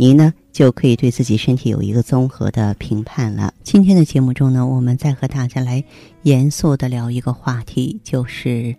[0.00, 3.52] 您呢，就可以对自己身体有一个综合的评判了。
[3.64, 5.82] 今天的节目中呢，我们再和大家来
[6.22, 8.76] 严肃的聊一个话题，就是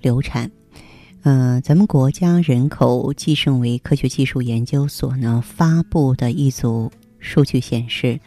[0.00, 0.48] 流产。
[1.22, 8.20] 嗯，咱们国家人口计生委科学技术研究所呢发布的一组数据显示，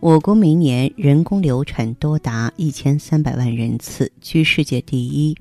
[0.00, 5.36] 我国每年人工流产多达一千三百万人次，居世界第一。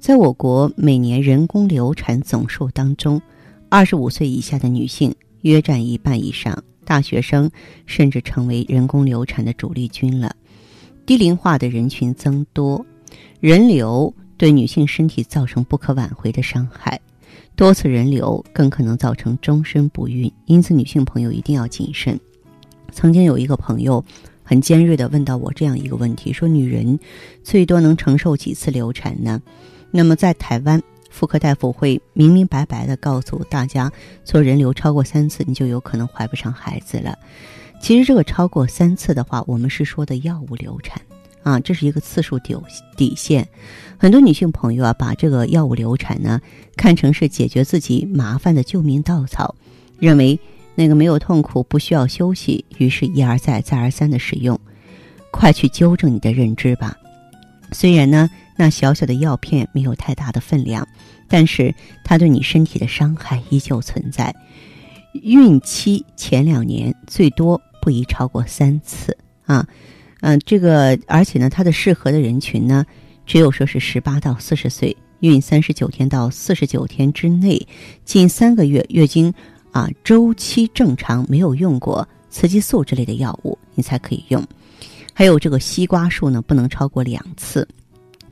[0.00, 3.22] 在我国每年人工流产总数当中，
[3.70, 7.50] 二十五岁以下的女性约占一半以上，大学生
[7.86, 10.34] 甚至成为人工流产的主力军了。
[11.06, 12.84] 低龄化的人群增多，
[13.40, 14.12] 人流。
[14.36, 16.98] 对女性身体造成不可挽回的伤害，
[17.54, 22.18] 多次人流更可能造成终身不孕，因此女性朋友一定要谨慎。
[22.90, 24.02] 曾经有一个朋友
[24.42, 26.98] 很尖锐地问到我这样一个问题：说女人
[27.44, 29.42] 最多能承受几次流产呢？
[29.90, 33.92] 那么在台湾，妇科大夫会明明白白地告诉大家，
[34.24, 37.18] 做人流超过三次，你就有可能怀不上孩子了。
[37.82, 41.00] 其实这个超过三次的话，我们是说的药物流产。
[41.42, 42.54] 啊，这是一个次数底
[42.98, 43.48] 底线，
[43.96, 46.38] 很多女性朋友啊，把这个药物流产呢
[46.76, 49.54] 看成是解决自己麻烦的救命稻草，
[49.98, 50.38] 认为
[50.74, 54.60] 那个没有痛苦，不需要休息，于是一而再再而三的使用。
[55.30, 56.94] 快去纠正你的认知吧！
[57.72, 58.28] 虽然呢，
[58.60, 60.86] 那小小的药片没有太大的分量，
[61.26, 64.34] 但是它对你身体的伤害依旧存在。
[65.14, 69.66] 孕期前两年最多不宜超过三次啊。
[70.20, 72.84] 嗯，这个而且呢，它的适合的人群呢，
[73.24, 77.66] 只有说是十八到四十岁，孕三十九天到四十九天之内，
[78.04, 79.32] 近三个月月经
[79.72, 84.46] 啊周期正常，没有用过雌激素之类的药物，你才可以用。
[85.14, 87.66] 还有这个西瓜树呢，不能超过两次，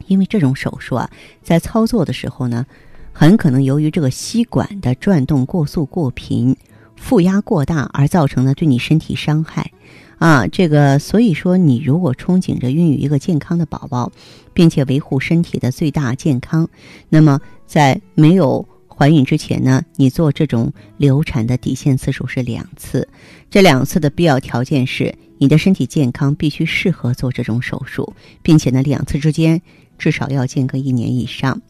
[0.08, 1.08] 因为这种手术啊，
[1.42, 2.66] 在操作的时候呢，
[3.12, 6.56] 很可能由于这个吸管的转动过速过频、
[6.96, 9.70] 负压过大而造成的对你身体伤害。
[10.18, 14.10] 啊，这个所以说，你如果憧憬着孕育一个健康的宝宝，
[14.52, 16.68] 并且维护身体的最大健康，
[17.08, 23.08] 那么在没有怀孕之前呢，你做这种流产的底线次数是两次。
[23.48, 29.62] 这两次的必要条件是你的身体健康必须适合做这种手术，并且呢，两次之间
[29.98, 31.60] 至少要间隔一年以上。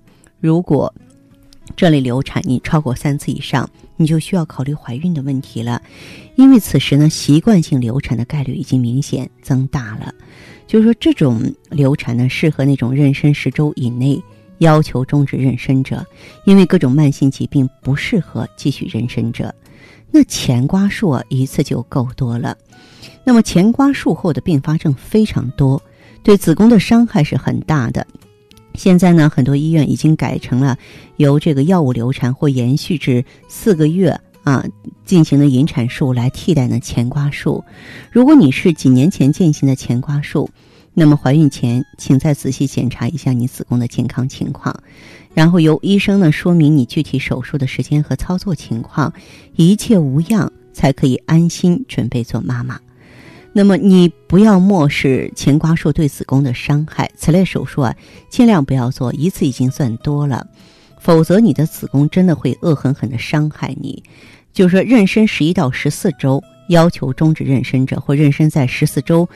[0.41, 0.95] 如果
[1.75, 5.83] 这类流产你超过三次以上，你就需要考虑怀孕的问题了，
[6.37, 10.15] 因为此时呢，习惯性流产的概率已经明显增大了。
[10.67, 14.23] 就是说，这种流产呢，适合那种妊娠十周以内
[14.59, 16.07] 要求终止妊娠者，
[16.45, 19.55] 因为各种慢性疾病不适合继续妊娠者。
[20.11, 22.57] 那前刮术啊，一次就够多了。
[23.25, 25.83] 那么前刮术后的并发症非常多，
[26.23, 28.07] 对子宫的伤害是很大的。
[28.75, 30.79] 现在呢，很多医院已经改成了
[31.17, 34.65] 由这个药物流产或延续至四个月啊
[35.05, 37.65] 进行的引产术来替代呢前刮术。
[38.13, 40.49] 如果你是几年前进行的前刮术，
[40.95, 44.75] 那么怀孕前请再仔细检查一下你子宫的健康情况，
[45.35, 49.13] 然后由医生呢说明你具体手术的时间和操作情况，
[49.57, 52.79] 一切无恙才可以安心准备做妈妈。
[53.59, 57.93] 那么你不要漠视前刮术对子宫的伤害，此类手术啊，
[58.31, 60.47] 尽量不要做一次已经算多了，
[61.01, 64.01] 否则你的子宫真的会恶狠狠地伤害你。
[64.53, 69.29] 就是说，妊娠十一到十四周要求终止妊娠者，或妊娠在十四周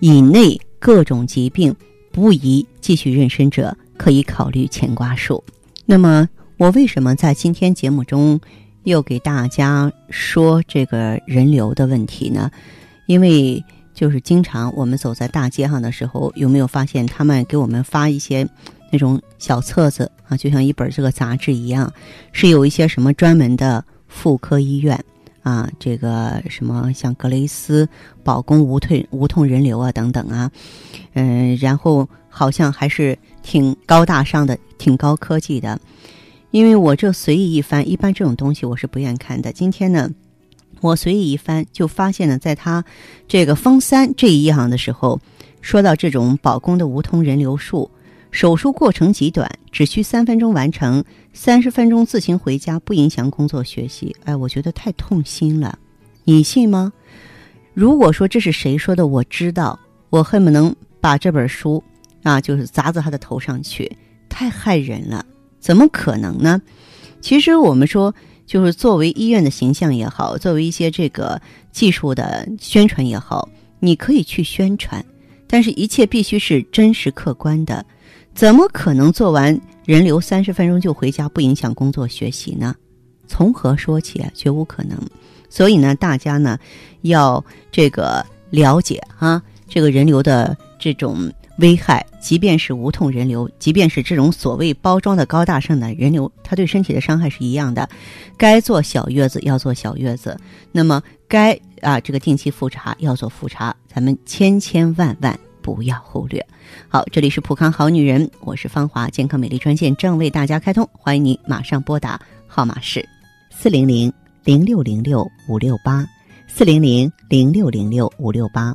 [0.00, 1.76] 以内各种疾病
[2.10, 5.44] 不宜继续妊娠者，可以考虑前刮术。
[5.84, 6.26] 那么
[6.56, 8.40] 我为什么在今天节目中
[8.84, 12.50] 又给大家说这个人流的问题呢？
[13.06, 18.46] 因为就是经常我们走在大街上的时候，有没有发现他们给我们发一些
[18.92, 21.90] 那种小册子啊，就像一本这个杂志一样，
[22.32, 25.02] 是有一些什么专门的妇科医院
[25.42, 27.88] 啊，这个什么像格雷斯
[28.22, 30.50] 保宫无退无痛人流啊等等啊，
[31.14, 35.80] 嗯，然后好像还是挺高大上的，挺高科技的。
[36.50, 39.52] 因为我这随意一翻，一般这种东西我是不愿看的。
[39.52, 40.10] 今天呢。
[40.80, 42.84] 我随意一翻，就发现了，在他
[43.26, 45.20] 这个封三这一页的时候，
[45.60, 47.90] 说到这种保宫的无痛人流术，
[48.30, 54.14] 手术过程极短，只需三分钟完成，三十分钟自行回家，不影响工作学习。
[54.24, 55.78] 哎，我觉得太痛心了，
[56.24, 56.92] 你信吗？
[57.74, 59.78] 如果说这是谁说的，我知道，
[60.10, 61.82] 我恨不能把这本书
[62.22, 63.90] 啊，就是砸到他的头上去，
[64.28, 65.24] 太害人了，
[65.58, 66.60] 怎么可能呢？
[67.20, 68.14] 其实我们说，
[68.46, 71.40] 就是作为医院的形象也好，作为一些这个
[71.72, 73.48] 技术的宣传也好，
[73.80, 75.04] 你可以去宣传，
[75.46, 77.84] 但是一切必须是真实客观的。
[78.34, 82.74] 怎么可能做完人流三十分钟就回家，不影响工作学习呢？
[83.26, 84.30] 从何说起啊？
[84.34, 84.96] 绝无可能。
[85.48, 86.58] 所以呢，大家呢
[87.02, 92.04] 要这个了解啊，这个人流的这种危害。
[92.20, 97.88] 即便是无痛人流，即便是这种所谓包装的高大上的人流，它对身体的伤害是一样的。
[98.36, 100.36] 该做小月子要做小月子，
[100.72, 106.44] 那么该啊这个定期复查要做复查，咱们千千万万不要忽略。
[106.88, 113.08] 好，这里是普康好女人，我是芳华，健康美丽专线正为大家开通，欢迎你马上拨打，号码是
[113.50, 114.12] 四零零
[114.42, 116.04] 零六零六五六八
[116.48, 118.74] 四零零零六零六五六八。